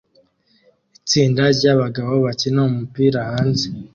[0.97, 3.65] Itsinda ryabagabo bakina umupira hanze